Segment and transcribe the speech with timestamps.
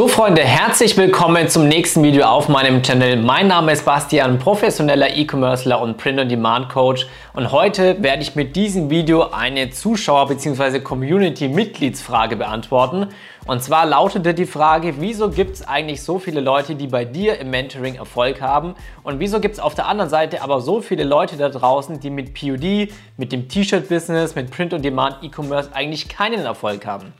[0.00, 3.18] So Freunde, herzlich willkommen zum nächsten Video auf meinem Channel.
[3.18, 9.28] Mein Name ist Bastian, professioneller E-Commercer und Print-on-Demand-Coach und heute werde ich mit diesem Video
[9.30, 10.80] eine Zuschauer- bzw.
[10.80, 13.08] Community-Mitgliedsfrage beantworten.
[13.46, 17.38] Und zwar lautete die Frage, wieso gibt es eigentlich so viele Leute, die bei dir
[17.38, 21.04] im Mentoring Erfolg haben und wieso gibt es auf der anderen Seite aber so viele
[21.04, 27.12] Leute da draußen, die mit POD, mit dem T-Shirt-Business, mit Print-on-Demand-E-Commerce eigentlich keinen Erfolg haben?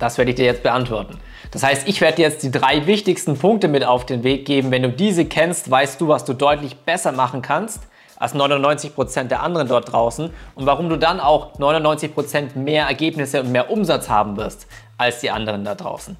[0.00, 1.18] Das werde ich dir jetzt beantworten.
[1.52, 4.70] Das heißt, ich werde dir jetzt die drei wichtigsten Punkte mit auf den Weg geben.
[4.72, 7.82] Wenn du diese kennst, weißt du, was du deutlich besser machen kannst
[8.16, 13.52] als 99% der anderen dort draußen und warum du dann auch 99% mehr Ergebnisse und
[13.52, 14.66] mehr Umsatz haben wirst
[14.98, 16.16] als die anderen da draußen.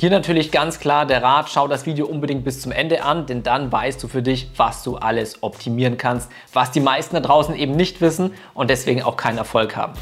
[0.00, 3.42] Hier natürlich ganz klar der Rat, schau das Video unbedingt bis zum Ende an, denn
[3.42, 7.54] dann weißt du für dich, was du alles optimieren kannst, was die meisten da draußen
[7.54, 9.92] eben nicht wissen und deswegen auch keinen Erfolg haben.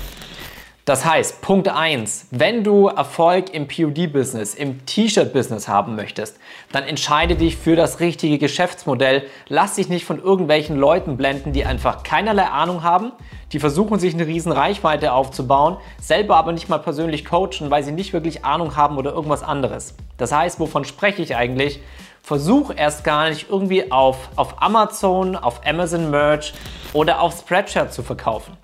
[0.84, 6.40] Das heißt, Punkt 1, wenn du Erfolg im POD-Business, im T-Shirt-Business haben möchtest,
[6.72, 9.22] dann entscheide dich für das richtige Geschäftsmodell.
[9.46, 13.12] Lass dich nicht von irgendwelchen Leuten blenden, die einfach keinerlei Ahnung haben,
[13.52, 17.92] die versuchen sich eine riesen Reichweite aufzubauen, selber aber nicht mal persönlich coachen, weil sie
[17.92, 19.94] nicht wirklich Ahnung haben oder irgendwas anderes.
[20.16, 21.78] Das heißt, wovon spreche ich eigentlich?
[22.22, 26.54] Versuch erst gar nicht irgendwie auf, auf Amazon, auf Amazon Merch
[26.92, 28.56] oder auf Spreadshirt zu verkaufen.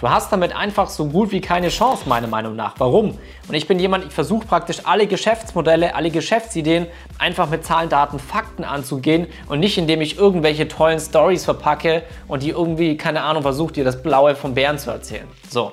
[0.00, 2.74] Du hast damit einfach so gut wie keine Chance, meiner Meinung nach.
[2.78, 3.18] Warum?
[3.48, 6.86] Und ich bin jemand, ich versuche praktisch alle Geschäftsmodelle, alle Geschäftsideen
[7.18, 12.42] einfach mit Zahlen, Daten, Fakten anzugehen und nicht indem ich irgendwelche tollen Stories verpacke und
[12.42, 15.28] die irgendwie, keine Ahnung, versuche dir das Blaue vom Bären zu erzählen.
[15.50, 15.72] So.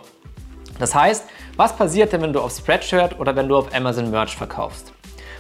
[0.78, 4.36] Das heißt, was passiert denn, wenn du auf Spreadshirt oder wenn du auf Amazon Merch
[4.36, 4.92] verkaufst?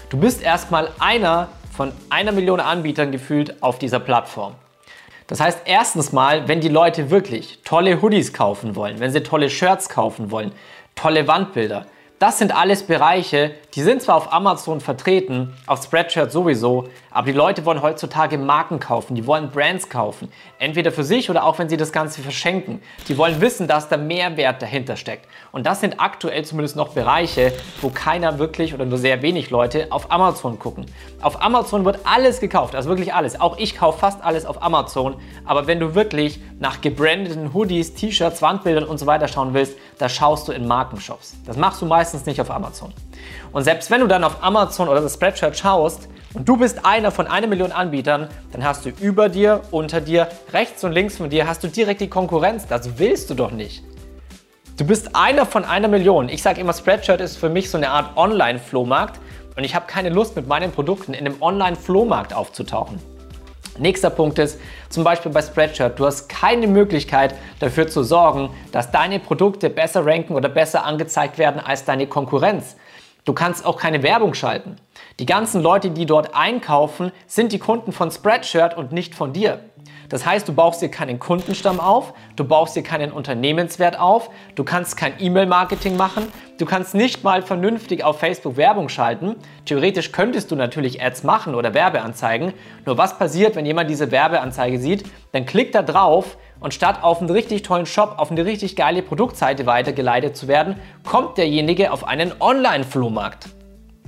[0.09, 4.55] Du bist erstmal einer von einer Million Anbietern gefühlt auf dieser Plattform.
[5.27, 9.49] Das heißt, erstens mal, wenn die Leute wirklich tolle Hoodies kaufen wollen, wenn sie tolle
[9.49, 10.53] Shirts kaufen wollen,
[10.95, 11.85] tolle Wandbilder,
[12.19, 16.87] das sind alles Bereiche, die sind zwar auf Amazon vertreten, auf Spreadshirt sowieso,
[17.17, 20.31] aber die Leute wollen heutzutage Marken kaufen, die wollen Brands kaufen.
[20.59, 22.79] Entweder für sich oder auch wenn sie das Ganze verschenken.
[23.07, 25.27] Die wollen wissen, dass da Mehrwert dahinter steckt.
[25.51, 29.87] Und das sind aktuell zumindest noch Bereiche, wo keiner wirklich oder nur sehr wenig Leute
[29.89, 30.85] auf Amazon gucken.
[31.19, 33.41] Auf Amazon wird alles gekauft, also wirklich alles.
[33.41, 35.15] Auch ich kaufe fast alles auf Amazon.
[35.43, 40.07] Aber wenn du wirklich nach gebrandeten Hoodies, T-Shirts, Wandbildern und so weiter schauen willst, da
[40.07, 41.35] schaust du in Markenshops.
[41.47, 42.93] Das machst du meistens nicht auf Amazon.
[43.53, 47.09] Und selbst wenn du dann auf Amazon oder das Spreadshirt schaust und du bist einer
[47.09, 51.31] von einer Million Anbietern, dann hast du über dir, unter dir, rechts und links von
[51.31, 52.67] dir hast du direkt die Konkurrenz.
[52.67, 53.83] Das willst du doch nicht.
[54.77, 56.29] Du bist einer von einer Million.
[56.29, 59.19] Ich sage immer, Spreadshirt ist für mich so eine Art Online-Flohmarkt
[59.55, 62.99] und ich habe keine Lust, mit meinen Produkten in einem Online-Flohmarkt aufzutauchen.
[63.79, 64.59] Nächster Punkt ist
[64.89, 70.05] zum Beispiel bei Spreadshirt, du hast keine Möglichkeit dafür zu sorgen, dass deine Produkte besser
[70.05, 72.75] ranken oder besser angezeigt werden als deine Konkurrenz.
[73.27, 74.77] Du kannst auch keine Werbung schalten.
[75.19, 79.59] Die ganzen Leute, die dort einkaufen, sind die Kunden von Spreadshirt und nicht von dir.
[80.09, 84.63] Das heißt, du baust dir keinen Kundenstamm auf, du baust dir keinen Unternehmenswert auf, du
[84.63, 89.35] kannst kein E-Mail-Marketing machen, du kannst nicht mal vernünftig auf Facebook Werbung schalten.
[89.65, 92.53] Theoretisch könntest du natürlich Ads machen oder Werbeanzeigen.
[92.85, 95.03] Nur was passiert, wenn jemand diese Werbeanzeige sieht?
[95.33, 99.01] Dann klickt er drauf und statt auf einen richtig tollen Shop, auf eine richtig geile
[99.01, 103.49] Produktseite weitergeleitet zu werden, kommt derjenige auf einen Online-Flohmarkt.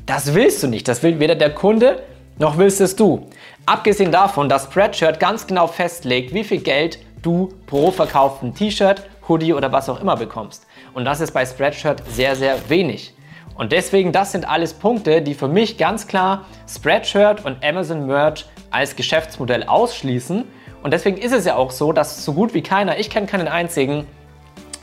[0.05, 0.88] Das willst du nicht.
[0.88, 2.01] Das will weder der Kunde
[2.39, 3.27] noch willst es du.
[3.67, 9.53] Abgesehen davon, dass Spreadshirt ganz genau festlegt, wie viel Geld du pro verkauften T-Shirt, Hoodie
[9.53, 10.66] oder was auch immer bekommst.
[10.95, 13.13] Und das ist bei Spreadshirt sehr, sehr wenig.
[13.53, 18.45] Und deswegen, das sind alles Punkte, die für mich ganz klar Spreadshirt und Amazon Merch
[18.71, 20.45] als Geschäftsmodell ausschließen
[20.81, 23.47] und deswegen ist es ja auch so, dass so gut wie keiner, ich kenne keinen
[23.47, 24.07] einzigen,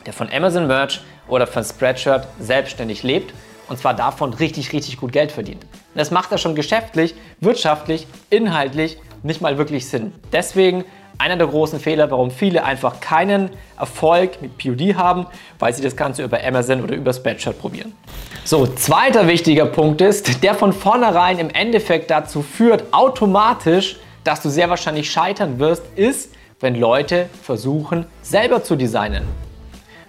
[0.04, 3.32] der von Amazon Merch oder von Spreadshirt selbstständig lebt
[3.68, 5.64] und zwar davon richtig, richtig gut Geld verdient.
[5.94, 10.12] Das macht er schon geschäftlich, wirtschaftlich, inhaltlich nicht mal wirklich Sinn.
[10.32, 10.84] Deswegen
[11.18, 15.26] einer der großen Fehler, warum viele einfach keinen Erfolg mit POD haben,
[15.58, 17.94] weil sie das Ganze über Amazon oder über Spreadshirt probieren.
[18.44, 23.96] So, zweiter wichtiger Punkt ist, der von vornherein im Endeffekt dazu führt, automatisch
[24.26, 29.24] dass du sehr wahrscheinlich scheitern wirst, ist, wenn Leute versuchen, selber zu designen.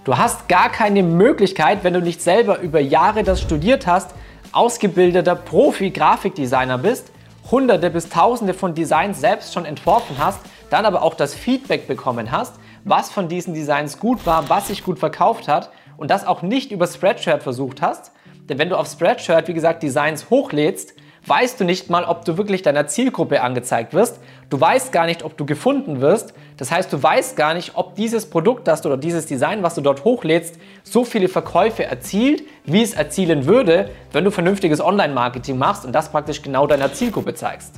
[0.08, 4.12] Du hast gar keine Möglichkeit, wenn du nicht selber über Jahre das studiert hast,
[4.54, 7.12] ausgebildeter Profi-Grafikdesigner bist,
[7.52, 10.40] hunderte bis tausende von Designs selbst schon entworfen hast,
[10.70, 12.54] dann aber auch das Feedback bekommen hast,
[12.86, 16.72] was von diesen Designs gut war, was sich gut verkauft hat und das auch nicht
[16.72, 18.14] über Spreadshirt versucht hast.
[18.48, 20.94] Denn wenn du auf Spreadshirt, wie gesagt, Designs hochlädst,
[21.26, 24.22] weißt du nicht mal, ob du wirklich deiner Zielgruppe angezeigt wirst.
[24.50, 26.34] Du weißt gar nicht, ob du gefunden wirst.
[26.56, 29.76] Das heißt, du weißt gar nicht, ob dieses Produkt, das du oder dieses Design, was
[29.76, 35.58] du dort hochlädst, so viele Verkäufe erzielt, wie es erzielen würde, wenn du vernünftiges Online-Marketing
[35.58, 37.74] machst und das praktisch genau deiner Zielgruppe zeigst.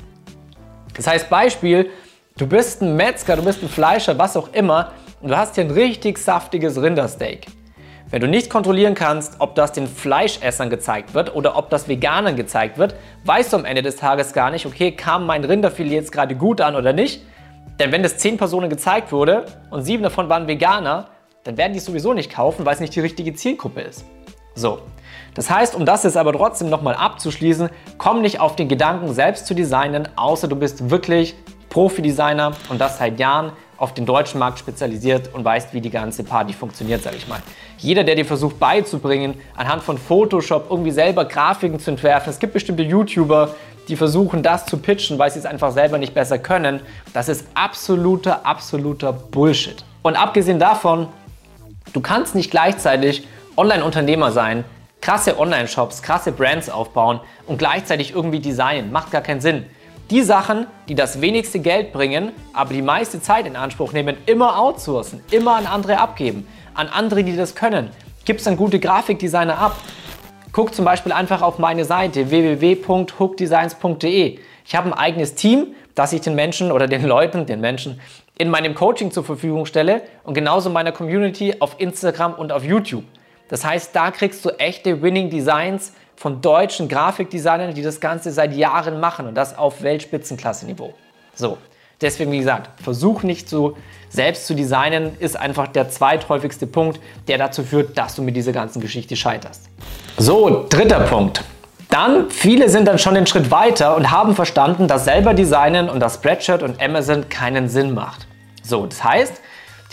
[0.95, 1.89] Das heißt, Beispiel,
[2.37, 5.63] du bist ein Metzger, du bist ein Fleischer, was auch immer, und du hast hier
[5.63, 7.47] ein richtig saftiges Rindersteak.
[8.11, 12.35] Wenn du nicht kontrollieren kannst, ob das den Fleischessern gezeigt wird oder ob das Veganern
[12.35, 12.95] gezeigt wird,
[13.25, 16.59] weißt du am Ende des Tages gar nicht, okay, kam mein Rinderfilet jetzt gerade gut
[16.59, 17.23] an oder nicht.
[17.79, 21.09] Denn wenn das zehn Personen gezeigt wurde und sieben davon waren Veganer,
[21.43, 24.03] dann werden die es sowieso nicht kaufen, weil es nicht die richtige Zielgruppe ist.
[24.55, 24.79] So.
[25.35, 27.69] Das heißt, um das jetzt aber trotzdem nochmal abzuschließen,
[27.99, 31.35] komm nicht auf den Gedanken, selbst zu designen, außer du bist wirklich
[31.69, 36.23] Profi-Designer und das seit Jahren auf den deutschen Markt spezialisiert und weißt, wie die ganze
[36.23, 37.39] Party funktioniert, sage ich mal.
[37.77, 42.53] Jeder, der dir versucht beizubringen, anhand von Photoshop irgendwie selber Grafiken zu entwerfen, es gibt
[42.53, 43.55] bestimmte YouTuber,
[43.87, 46.81] die versuchen, das zu pitchen, weil sie es einfach selber nicht besser können.
[47.13, 49.83] Das ist absoluter, absoluter Bullshit.
[50.03, 51.07] Und abgesehen davon,
[51.93, 53.27] du kannst nicht gleichzeitig
[53.57, 54.63] Online-Unternehmer sein,
[55.01, 58.91] krasse Online-Shops, krasse Brands aufbauen und gleichzeitig irgendwie designen.
[58.91, 59.65] Macht gar keinen Sinn.
[60.11, 64.59] Die Sachen, die das wenigste Geld bringen, aber die meiste Zeit in Anspruch nehmen, immer
[64.59, 67.91] outsourcen, immer an andere abgeben, an andere, die das können.
[68.25, 69.75] Gib es an gute Grafikdesigner ab.
[70.51, 74.39] Guck zum Beispiel einfach auf meine Seite www.hookdesigns.de.
[74.65, 78.01] Ich habe ein eigenes Team, das ich den Menschen oder den Leuten, den Menschen
[78.35, 83.03] in meinem Coaching zur Verfügung stelle und genauso meiner Community auf Instagram und auf YouTube.
[83.47, 88.53] Das heißt, da kriegst du echte Winning Designs von deutschen Grafikdesignern, die das Ganze seit
[88.53, 90.93] Jahren machen und das auf Weltspitzenklasse-Niveau.
[91.33, 91.57] So,
[92.01, 93.77] deswegen wie gesagt, versuch nicht so
[94.09, 96.99] selbst zu designen, ist einfach der zweithäufigste Punkt,
[97.29, 99.69] der dazu führt, dass du mit dieser ganzen Geschichte scheiterst.
[100.17, 101.41] So, dritter Punkt.
[101.89, 106.01] Dann, viele sind dann schon den Schritt weiter und haben verstanden, dass selber Designen und
[106.01, 108.27] das Spreadshirt und Amazon keinen Sinn macht.
[108.61, 109.39] So, das heißt,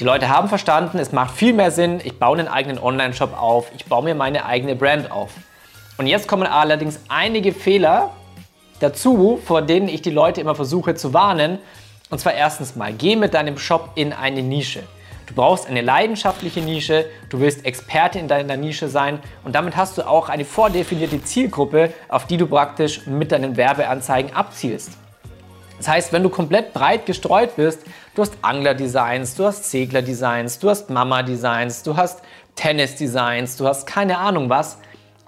[0.00, 3.70] die Leute haben verstanden, es macht viel mehr Sinn, ich baue einen eigenen Online-Shop auf,
[3.76, 5.31] ich baue mir meine eigene Brand auf.
[5.98, 8.10] Und jetzt kommen allerdings einige Fehler
[8.81, 11.58] dazu, vor denen ich die Leute immer versuche zu warnen.
[12.10, 14.82] Und zwar erstens mal, geh mit deinem Shop in eine Nische.
[15.26, 19.98] Du brauchst eine leidenschaftliche Nische, du willst Experte in deiner Nische sein und damit hast
[19.98, 24.92] du auch eine vordefinierte Zielgruppe, auf die du praktisch mit deinen Werbeanzeigen abzielst.
[25.78, 27.81] Das heißt, wenn du komplett breit gestreut bist,
[28.14, 32.22] du hast Angler-Designs, du hast Segler-Designs, du hast Mama-Designs, du hast
[32.54, 34.78] Tennis-Designs, du hast keine Ahnung was,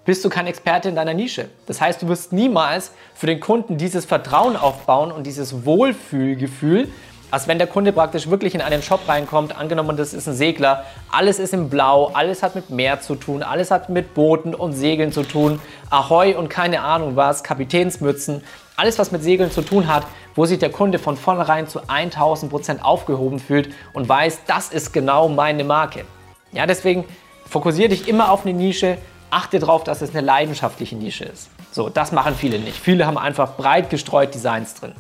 [0.09, 1.51] bist du kein Experte in deiner Nische.
[1.67, 6.89] Das heißt, du wirst niemals für den Kunden dieses Vertrauen aufbauen und dieses Wohlfühlgefühl,
[7.31, 10.87] als wenn der Kunde praktisch wirklich in einen Shop reinkommt, angenommen, das ist ein Segler,
[11.13, 14.73] alles ist in Blau, alles hat mit Meer zu tun, alles hat mit Booten und
[14.73, 15.61] Segeln zu tun,
[15.91, 18.43] Ahoi und keine Ahnung was, Kapitänsmützen,
[18.77, 22.51] alles was mit Segeln zu tun hat, wo sich der Kunde von vornherein zu 1000
[22.51, 26.07] Prozent aufgehoben fühlt und weiß, das ist genau meine Marke.
[26.53, 27.05] Ja, deswegen
[27.45, 28.97] fokussiere dich immer auf eine Nische,
[29.31, 31.49] achte darauf, dass es eine leidenschaftliche Nische ist.
[31.73, 32.77] So, das machen viele nicht.
[32.77, 34.93] Viele haben einfach breit gestreut Designs drin.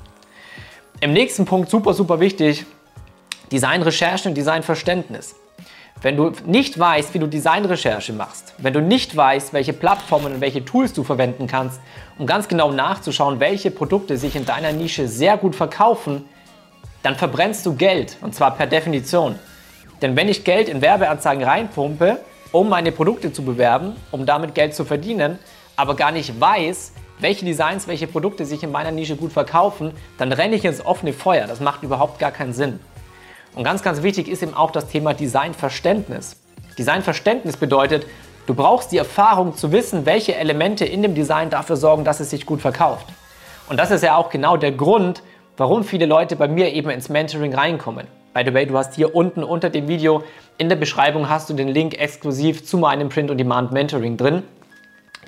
[1.00, 2.66] Im nächsten Punkt, super, super wichtig,
[3.52, 5.36] Designrecherche und Designverständnis.
[6.00, 10.40] Wenn du nicht weißt, wie du Designrecherche machst, wenn du nicht weißt, welche Plattformen und
[10.40, 11.80] welche Tools du verwenden kannst,
[12.18, 16.24] um ganz genau nachzuschauen, welche Produkte sich in deiner Nische sehr gut verkaufen,
[17.02, 19.36] dann verbrennst du Geld und zwar per Definition.
[20.00, 22.18] Denn wenn ich Geld in Werbeanzeigen reinpumpe,
[22.52, 25.38] um meine Produkte zu bewerben, um damit Geld zu verdienen,
[25.76, 30.32] aber gar nicht weiß, welche Designs, welche Produkte sich in meiner Nische gut verkaufen, dann
[30.32, 31.46] renne ich ins offene Feuer.
[31.46, 32.80] Das macht überhaupt gar keinen Sinn.
[33.54, 36.36] Und ganz, ganz wichtig ist eben auch das Thema Designverständnis.
[36.78, 38.06] Designverständnis bedeutet,
[38.46, 42.30] du brauchst die Erfahrung zu wissen, welche Elemente in dem Design dafür sorgen, dass es
[42.30, 43.06] sich gut verkauft.
[43.68, 45.22] Und das ist ja auch genau der Grund,
[45.56, 48.06] warum viele Leute bei mir eben ins Mentoring reinkommen.
[48.38, 50.22] By the way, du hast hier unten unter dem Video
[50.58, 54.44] in der Beschreibung hast du den Link exklusiv zu meinem Print-on-Demand Mentoring drin.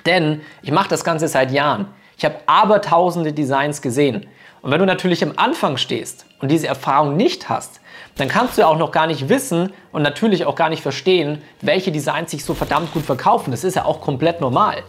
[0.05, 1.87] Denn ich mache das Ganze seit Jahren.
[2.17, 4.27] Ich habe aber tausende Designs gesehen.
[4.61, 7.81] Und wenn du natürlich am Anfang stehst und diese Erfahrung nicht hast,
[8.15, 11.41] dann kannst du ja auch noch gar nicht wissen und natürlich auch gar nicht verstehen,
[11.59, 13.51] welche Designs sich so verdammt gut verkaufen.
[13.51, 14.83] Das ist ja auch komplett normal.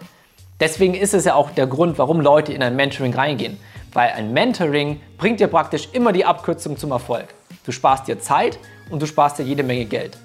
[0.60, 3.58] Deswegen ist es ja auch der Grund, warum Leute in ein Mentoring reingehen.
[3.92, 7.34] Weil ein Mentoring bringt dir praktisch immer die Abkürzung zum Erfolg.
[7.64, 8.58] Du sparst dir Zeit
[8.90, 10.16] und du sparst dir jede Menge Geld.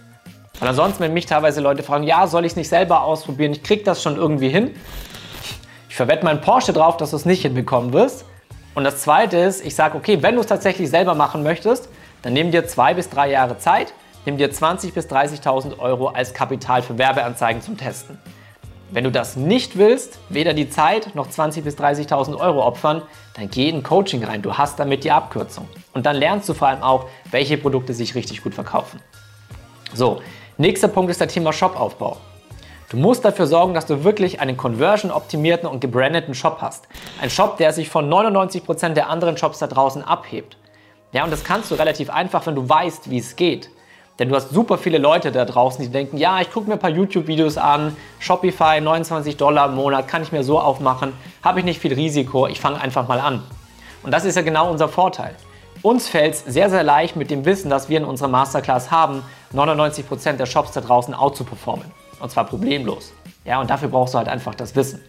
[0.59, 3.51] Und ansonsten, wenn mich teilweise Leute fragen, ja, soll ich es nicht selber ausprobieren?
[3.51, 4.75] Ich kriege das schon irgendwie hin.
[5.89, 8.25] Ich verwette meinen Porsche drauf, dass du es nicht hinbekommen wirst.
[8.73, 11.89] Und das Zweite ist, ich sage, okay, wenn du es tatsächlich selber machen möchtest,
[12.21, 13.93] dann nimm dir zwei bis drei Jahre Zeit,
[14.25, 18.19] nimm dir 20.000 bis 30.000 Euro als Kapital für Werbeanzeigen zum Testen.
[18.89, 23.01] Wenn du das nicht willst, weder die Zeit noch 20.000 bis 30.000 Euro opfern,
[23.35, 24.41] dann geh in Coaching rein.
[24.41, 25.67] Du hast damit die Abkürzung.
[25.93, 28.99] Und dann lernst du vor allem auch, welche Produkte sich richtig gut verkaufen.
[29.93, 30.21] So,
[30.57, 32.17] nächster Punkt ist der Thema Shopaufbau.
[32.89, 36.87] Du musst dafür sorgen, dass du wirklich einen conversion-optimierten und gebrandeten Shop hast.
[37.21, 40.57] Ein Shop, der sich von 99% der anderen Shops da draußen abhebt.
[41.11, 43.69] Ja, und das kannst du relativ einfach, wenn du weißt, wie es geht.
[44.19, 46.79] Denn du hast super viele Leute da draußen, die denken, ja, ich gucke mir ein
[46.79, 51.13] paar YouTube-Videos an, Shopify, 29 Dollar im Monat, kann ich mir so aufmachen,
[51.43, 53.43] habe ich nicht viel Risiko, ich fange einfach mal an.
[54.01, 55.35] Und das ist ja genau unser Vorteil.
[55.81, 59.23] Uns fällt es sehr, sehr leicht mit dem Wissen, das wir in unserer Masterclass haben,
[59.53, 61.91] 99% der Shops da draußen out zu performen.
[62.19, 63.13] Und zwar problemlos.
[63.45, 65.01] Ja, und dafür brauchst du halt einfach das Wissen.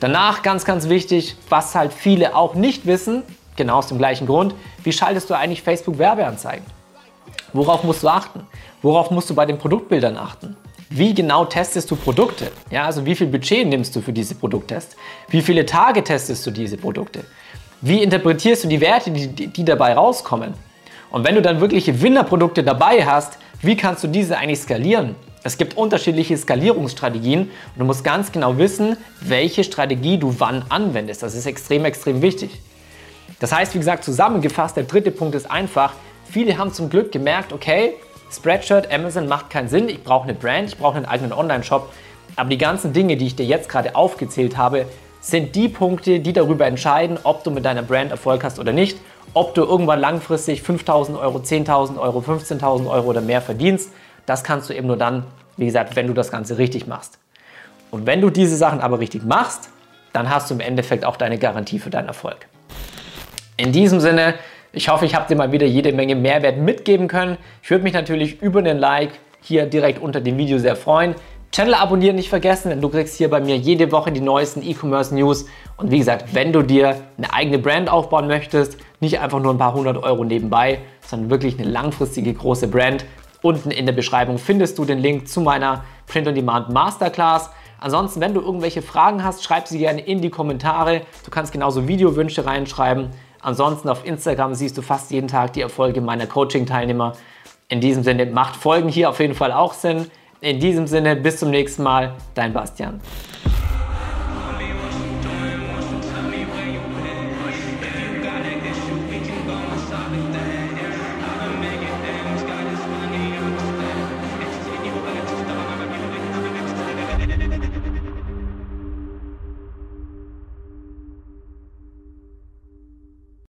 [0.00, 3.22] Danach ganz, ganz wichtig, was halt viele auch nicht wissen,
[3.56, 6.64] genau aus dem gleichen Grund, wie schaltest du eigentlich Facebook Werbeanzeigen?
[7.52, 8.46] Worauf musst du achten?
[8.82, 10.56] Worauf musst du bei den Produktbildern achten?
[10.88, 12.50] Wie genau testest du Produkte?
[12.70, 14.96] Ja, also wie viel Budget nimmst du für diese Produkttests?
[15.28, 17.24] Wie viele Tage testest du diese Produkte?
[17.82, 20.52] Wie interpretierst du die Werte, die, die dabei rauskommen?
[21.10, 25.16] Und wenn du dann wirkliche Winnerprodukte dabei hast, wie kannst du diese eigentlich skalieren?
[25.42, 31.22] Es gibt unterschiedliche Skalierungsstrategien und du musst ganz genau wissen, welche Strategie du wann anwendest.
[31.22, 32.60] Das ist extrem, extrem wichtig.
[33.38, 35.94] Das heißt, wie gesagt, zusammengefasst, der dritte Punkt ist einfach,
[36.24, 37.94] viele haben zum Glück gemerkt, okay,
[38.30, 41.90] Spreadshirt, Amazon macht keinen Sinn, ich brauche eine Brand, ich brauche einen eigenen Online-Shop.
[42.36, 44.84] Aber die ganzen Dinge, die ich dir jetzt gerade aufgezählt habe,
[45.20, 48.98] sind die Punkte, die darüber entscheiden, ob du mit deiner Brand Erfolg hast oder nicht,
[49.34, 53.92] ob du irgendwann langfristig 5.000 Euro, 10.000 Euro, 15.000 Euro oder mehr verdienst.
[54.26, 55.24] Das kannst du eben nur dann,
[55.56, 57.18] wie gesagt, wenn du das Ganze richtig machst.
[57.90, 59.70] Und wenn du diese Sachen aber richtig machst,
[60.12, 62.48] dann hast du im Endeffekt auch deine Garantie für deinen Erfolg.
[63.56, 64.34] In diesem Sinne,
[64.72, 67.36] ich hoffe, ich habe dir mal wieder jede Menge Mehrwert mitgeben können.
[67.62, 69.10] Ich würde mich natürlich über den Like
[69.42, 71.14] hier direkt unter dem Video sehr freuen.
[71.52, 75.14] Channel abonnieren nicht vergessen, denn du kriegst hier bei mir jede Woche die neuesten E-Commerce
[75.14, 75.46] News.
[75.76, 79.58] Und wie gesagt, wenn du dir eine eigene Brand aufbauen möchtest, nicht einfach nur ein
[79.58, 83.04] paar hundert Euro nebenbei, sondern wirklich eine langfristige große Brand,
[83.42, 87.50] Unten in der Beschreibung findest du den Link zu meiner Print-on-Demand Masterclass.
[87.78, 91.02] Ansonsten, wenn du irgendwelche Fragen hast, schreib sie gerne in die Kommentare.
[91.24, 93.08] Du kannst genauso Videowünsche reinschreiben.
[93.40, 97.14] Ansonsten auf Instagram siehst du fast jeden Tag die Erfolge meiner Coaching-Teilnehmer.
[97.68, 100.10] In diesem Sinne macht Folgen hier auf jeden Fall auch Sinn.
[100.42, 103.00] In diesem Sinne, bis zum nächsten Mal, dein Bastian.